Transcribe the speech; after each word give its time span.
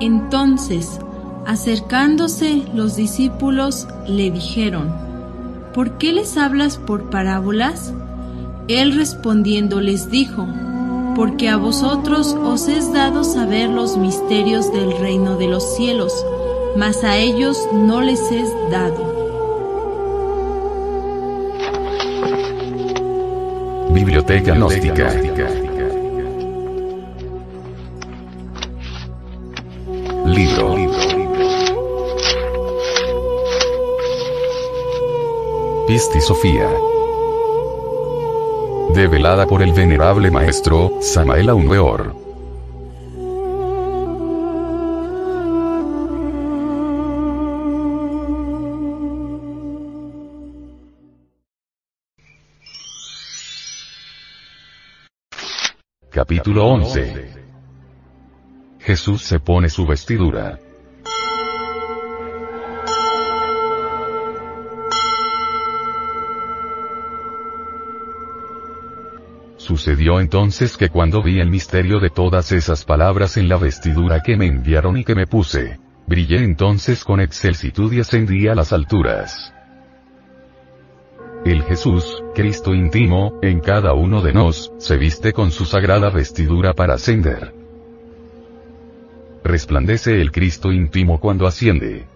Entonces, 0.00 1.00
acercándose 1.46 2.62
los 2.74 2.96
discípulos, 2.96 3.88
le 4.06 4.30
dijeron, 4.30 4.92
¿Por 5.74 5.98
qué 5.98 6.12
les 6.12 6.36
hablas 6.36 6.78
por 6.78 7.10
parábolas? 7.10 7.92
Él 8.68 8.94
respondiendo 8.96 9.80
les 9.80 10.10
dijo, 10.10 10.46
Porque 11.14 11.48
a 11.48 11.56
vosotros 11.56 12.34
os 12.34 12.68
es 12.68 12.92
dado 12.92 13.24
saber 13.24 13.70
los 13.70 13.96
misterios 13.96 14.72
del 14.72 14.96
reino 14.98 15.36
de 15.36 15.48
los 15.48 15.76
cielos, 15.76 16.12
mas 16.76 17.04
a 17.04 17.16
ellos 17.16 17.58
no 17.72 18.00
les 18.00 18.20
es 18.32 18.50
dado. 18.70 19.16
Biblioteca 23.92 24.54
Gnóstica. 24.54 25.75
Sofía. 35.98 36.68
Develada 38.90 39.46
por 39.46 39.62
el 39.62 39.72
venerable 39.72 40.30
maestro, 40.30 40.98
Samael 41.00 41.50
Weor. 41.50 42.14
Capítulo 56.10 56.66
11 56.66 57.30
Jesús 58.80 59.22
se 59.22 59.40
pone 59.40 59.70
su 59.70 59.86
vestidura. 59.86 60.58
Sucedió 69.66 70.20
entonces 70.20 70.76
que 70.76 70.90
cuando 70.90 71.24
vi 71.24 71.40
el 71.40 71.50
misterio 71.50 71.98
de 71.98 72.08
todas 72.08 72.52
esas 72.52 72.84
palabras 72.84 73.36
en 73.36 73.48
la 73.48 73.56
vestidura 73.56 74.22
que 74.22 74.36
me 74.36 74.46
enviaron 74.46 74.96
y 74.96 75.02
que 75.02 75.16
me 75.16 75.26
puse, 75.26 75.80
brillé 76.06 76.36
entonces 76.44 77.02
con 77.02 77.18
excelsitud 77.18 77.92
y 77.92 77.98
ascendí 77.98 78.46
a 78.46 78.54
las 78.54 78.72
alturas. 78.72 79.52
El 81.44 81.64
Jesús, 81.64 82.22
Cristo 82.32 82.76
íntimo, 82.76 83.40
en 83.42 83.58
cada 83.58 83.92
uno 83.94 84.22
de 84.22 84.32
nos, 84.32 84.70
se 84.78 84.96
viste 84.96 85.32
con 85.32 85.50
su 85.50 85.64
sagrada 85.64 86.10
vestidura 86.10 86.72
para 86.72 86.94
ascender. 86.94 87.52
Resplandece 89.42 90.20
el 90.20 90.30
Cristo 90.30 90.70
íntimo 90.70 91.18
cuando 91.18 91.44
asciende. 91.44 92.06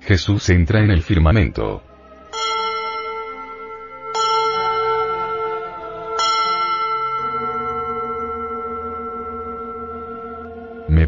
Jesús 0.00 0.48
entra 0.48 0.78
en 0.84 0.92
el 0.92 1.02
firmamento. 1.02 1.82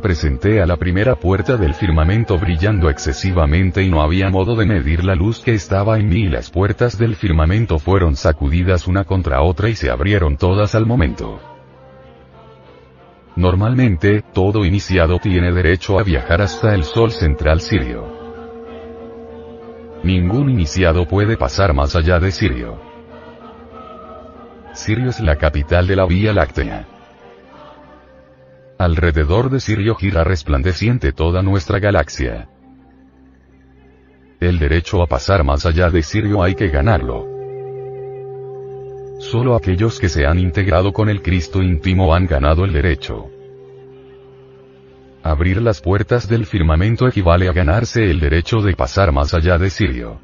Presenté 0.01 0.63
a 0.63 0.67
la 0.67 0.77
primera 0.77 1.17
puerta 1.17 1.57
del 1.57 1.75
firmamento 1.75 2.39
brillando 2.39 2.89
excesivamente 2.89 3.83
y 3.83 3.91
no 3.91 4.01
había 4.01 4.31
modo 4.31 4.55
de 4.57 4.65
medir 4.65 5.05
la 5.05 5.15
luz 5.15 5.41
que 5.41 5.55
estaba 5.55 5.99
en 5.99 6.09
mí 6.09 6.21
y 6.21 6.29
las 6.29 6.51
puertas 6.51 6.99
del 6.99 7.17
firmamento 7.17 7.79
fueron 7.79 8.17
sacudidas 8.17 8.87
una 8.87 9.05
contra 9.05 9.43
otra 9.43 9.69
y 9.69 9.75
se 9.75 9.91
abrieron 9.91 10.37
todas 10.37 10.75
al 10.75 10.87
momento. 10.87 11.41
Normalmente, 13.37 14.23
todo 14.33 14.65
iniciado 14.65 15.19
tiene 15.19 15.53
derecho 15.53 15.99
a 15.99 16.03
viajar 16.03 16.43
hasta 16.43 16.75
el 16.75 16.85
sol 16.85 17.11
central 17.13 17.61
sirio. 17.61 18.19
Ningún 20.03 20.51
iniciado 20.51 21.07
puede 21.07 21.37
pasar 21.37 21.75
más 21.75 21.97
allá 21.97 22.21
de 22.21 22.31
Sirio. 22.31 22.81
Sirio 24.73 25.11
es 25.11 25.19
la 25.21 25.37
capital 25.37 25.87
de 25.89 25.97
la 25.97 26.07
Vía 26.07 26.33
Láctea. 26.33 26.98
Alrededor 28.79 29.51
de 29.51 29.59
Sirio 29.59 29.97
gira 29.97 30.23
resplandeciente 30.23 31.13
toda 31.13 31.43
nuestra 31.43 31.81
galaxia. 31.81 32.49
El 34.39 34.61
derecho 34.61 35.03
a 35.03 35.09
pasar 35.09 35.43
más 35.43 35.67
allá 35.67 35.91
de 35.91 36.01
Sirio 36.01 36.45
hay 36.45 36.55
que 36.55 36.69
ganarlo. 36.69 37.27
Solo 39.19 39.57
aquellos 39.57 39.99
que 39.99 40.09
se 40.09 40.27
han 40.27 40.39
integrado 40.39 40.93
con 40.93 41.09
el 41.09 41.23
Cristo 41.23 41.61
íntimo 41.61 42.15
han 42.15 42.29
ganado 42.29 42.65
el 42.65 42.73
derecho. 42.73 43.29
Abrir 45.25 45.61
las 45.61 45.81
puertas 45.81 46.29
del 46.29 46.47
firmamento 46.47 47.09
equivale 47.09 47.49
a 47.49 47.53
ganarse 47.53 48.09
el 48.09 48.21
derecho 48.21 48.61
de 48.61 48.77
pasar 48.77 49.11
más 49.11 49.35
allá 49.35 49.59
de 49.59 49.71
Sirio. 49.71 50.21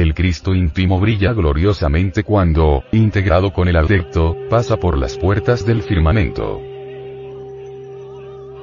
El 0.00 0.14
Cristo 0.14 0.54
íntimo 0.54 0.98
brilla 0.98 1.34
gloriosamente 1.34 2.24
cuando, 2.24 2.84
integrado 2.90 3.52
con 3.52 3.68
el 3.68 3.76
adepto, 3.76 4.34
pasa 4.48 4.78
por 4.78 4.96
las 4.96 5.18
puertas 5.18 5.66
del 5.66 5.82
firmamento. 5.82 6.58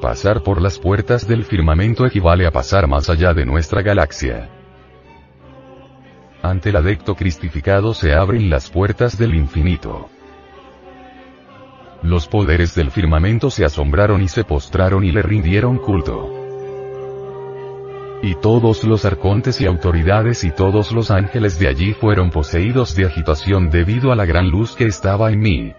Pasar 0.01 0.41
por 0.41 0.59
las 0.59 0.79
puertas 0.79 1.27
del 1.27 1.43
firmamento 1.43 2.07
equivale 2.07 2.47
a 2.47 2.51
pasar 2.51 2.87
más 2.87 3.07
allá 3.11 3.35
de 3.35 3.45
nuestra 3.45 3.83
galaxia. 3.83 4.49
Ante 6.41 6.69
el 6.69 6.75
adepto 6.77 7.13
cristificado 7.13 7.93
se 7.93 8.15
abren 8.15 8.49
las 8.49 8.71
puertas 8.71 9.15
del 9.15 9.35
infinito. 9.35 10.09
Los 12.01 12.27
poderes 12.27 12.73
del 12.73 12.89
firmamento 12.89 13.51
se 13.51 13.63
asombraron 13.63 14.23
y 14.23 14.27
se 14.27 14.43
postraron 14.43 15.03
y 15.03 15.11
le 15.11 15.21
rindieron 15.21 15.77
culto. 15.77 16.36
Y 18.21 18.35
todos 18.35 18.83
los 18.83 19.05
arcontes 19.05 19.61
y 19.61 19.65
autoridades 19.67 20.43
y 20.43 20.51
todos 20.51 20.91
los 20.91 21.11
ángeles 21.11 21.59
de 21.59 21.67
allí 21.67 21.93
fueron 21.93 22.31
poseídos 22.31 22.95
de 22.95 23.05
agitación 23.05 23.69
debido 23.69 24.11
a 24.11 24.15
la 24.15 24.25
gran 24.25 24.49
luz 24.49 24.75
que 24.75 24.85
estaba 24.85 25.31
en 25.31 25.39
mí. 25.39 25.73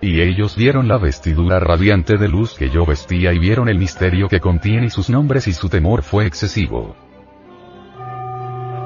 Y 0.00 0.20
ellos 0.20 0.56
vieron 0.56 0.86
la 0.86 0.98
vestidura 0.98 1.58
radiante 1.58 2.16
de 2.16 2.28
luz 2.28 2.54
que 2.54 2.70
yo 2.70 2.86
vestía 2.86 3.32
y 3.32 3.38
vieron 3.38 3.68
el 3.68 3.78
misterio 3.78 4.28
que 4.28 4.40
contiene 4.40 4.90
sus 4.90 5.10
nombres 5.10 5.48
y 5.48 5.52
su 5.52 5.68
temor 5.68 6.02
fue 6.02 6.26
excesivo. 6.26 6.94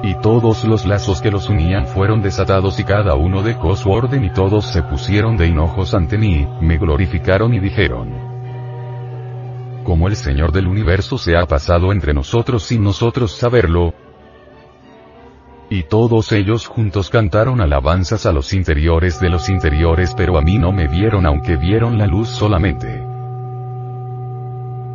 Y 0.03 0.15
todos 0.15 0.63
los 0.63 0.87
lazos 0.87 1.21
que 1.21 1.29
los 1.29 1.47
unían 1.49 1.85
fueron 1.85 2.23
desatados 2.23 2.79
y 2.79 2.83
cada 2.83 3.13
uno 3.13 3.43
dejó 3.43 3.75
su 3.75 3.91
orden 3.91 4.23
y 4.23 4.33
todos 4.33 4.65
se 4.65 4.81
pusieron 4.81 5.37
de 5.37 5.45
hinojos 5.45 5.93
ante 5.93 6.17
mí, 6.17 6.47
me 6.59 6.79
glorificaron 6.79 7.53
y 7.53 7.59
dijeron, 7.59 8.20
como 9.83 10.07
el 10.07 10.15
Señor 10.15 10.51
del 10.51 10.67
universo 10.67 11.17
se 11.17 11.35
ha 11.35 11.45
pasado 11.45 11.91
entre 11.91 12.13
nosotros 12.13 12.63
sin 12.63 12.83
nosotros 12.83 13.35
saberlo. 13.35 13.93
Y 15.69 15.83
todos 15.83 16.31
ellos 16.33 16.67
juntos 16.67 17.09
cantaron 17.09 17.61
alabanzas 17.61 18.25
a 18.25 18.33
los 18.33 18.53
interiores 18.53 19.19
de 19.21 19.29
los 19.29 19.49
interiores 19.49 20.13
pero 20.15 20.37
a 20.37 20.41
mí 20.41 20.57
no 20.57 20.71
me 20.71 20.87
vieron 20.87 21.25
aunque 21.25 21.55
vieron 21.55 21.97
la 21.97 22.07
luz 22.07 22.27
solamente. 22.27 23.03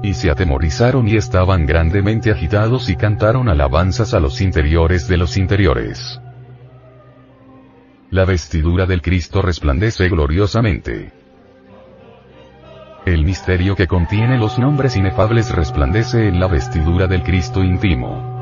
Y 0.02 0.14
se 0.14 0.30
atemorizaron 0.30 1.08
y 1.08 1.16
estaban 1.16 1.66
grandemente 1.66 2.30
agitados 2.30 2.90
y 2.90 2.96
cantaron 2.96 3.48
alabanzas 3.48 4.12
a 4.12 4.20
los 4.20 4.40
interiores 4.40 5.08
de 5.08 5.16
los 5.16 5.36
interiores. 5.36 6.20
La 8.10 8.24
vestidura 8.24 8.86
del 8.86 9.02
Cristo 9.02 9.42
resplandece 9.42 10.08
gloriosamente. 10.08 11.15
El 13.06 13.24
misterio 13.24 13.76
que 13.76 13.86
contiene 13.86 14.36
los 14.36 14.58
nombres 14.58 14.96
inefables 14.96 15.54
resplandece 15.54 16.26
en 16.26 16.40
la 16.40 16.48
vestidura 16.48 17.06
del 17.06 17.22
Cristo 17.22 17.62
íntimo. 17.62 18.34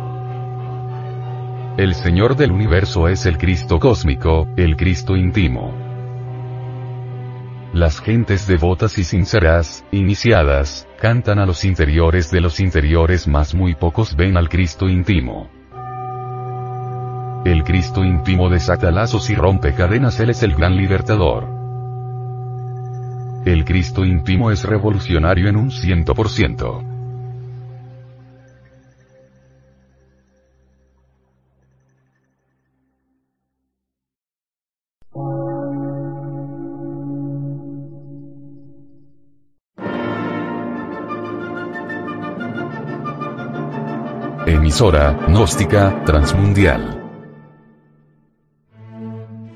El 1.77 1.95
Señor 1.95 2.35
del 2.35 2.51
universo 2.51 3.09
es 3.09 3.27
el 3.27 3.37
Cristo 3.37 3.79
cósmico, 3.79 4.49
el 4.57 4.77
Cristo 4.77 5.19
íntimo. 5.19 5.75
Las 7.75 8.01
gentes 8.01 8.47
devotas 8.47 8.97
y 8.97 9.05
sinceras, 9.05 9.85
iniciadas, 9.93 10.89
cantan 10.99 11.41
a 11.41 11.45
los 11.45 11.67
interiores 11.67 12.31
de 12.31 12.41
los 12.41 12.59
interiores 12.59 13.29
mas 13.29 13.55
muy 13.55 13.75
pocos 13.75 14.17
ven 14.17 14.39
al 14.39 14.49
Cristo 14.49 14.89
íntimo. 14.89 15.51
El 17.45 17.65
Cristo 17.65 18.03
íntimo 18.03 18.49
desata 18.49 18.91
lazos 18.91 19.29
y 19.29 19.35
rompe 19.35 19.75
cadenas, 19.75 20.19
Él 20.21 20.31
es 20.31 20.43
el 20.43 20.55
gran 20.55 20.75
libertador. 20.75 21.54
El 23.45 23.67
Cristo 23.67 24.07
íntimo 24.07 24.51
es 24.51 24.65
revolucionario 24.65 25.51
en 25.51 25.57
un 25.57 25.71
ciento 25.71 26.15
por 26.15 26.31
ciento. 26.31 26.83
Emisora, 44.47 45.13
gnóstica, 45.29 46.03
transmundial 46.07 46.94